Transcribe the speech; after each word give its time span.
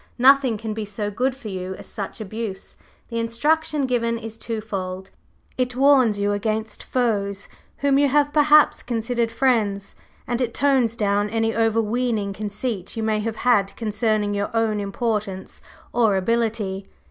Nothing 0.17 0.57
can 0.57 0.73
be 0.73 0.83
so 0.83 1.11
good 1.11 1.35
for 1.35 1.49
you 1.49 1.75
as 1.75 1.85
such 1.85 2.19
abuse; 2.19 2.75
the 3.09 3.19
instruction 3.19 3.85
given 3.85 4.17
is 4.17 4.35
twofold; 4.35 5.11
it 5.59 5.75
warns 5.75 6.17
you 6.17 6.31
against 6.33 6.81
foes 6.81 7.47
whom 7.85 7.99
you 7.99 8.07
have 8.09 8.33
perhaps 8.33 8.81
considered 8.81 9.31
friends, 9.31 9.93
and 10.25 10.41
it 10.41 10.55
tones 10.55 10.95
down 10.95 11.29
any 11.29 11.55
overweening 11.55 12.33
conceit 12.33 12.97
you 12.97 13.03
may 13.03 13.19
have 13.19 13.35
had 13.45 13.75
concerning 13.75 14.33
your 14.33 14.49
own 14.57 14.79
importance 14.79 15.61
or 15.93 16.17
ability. 16.17 16.87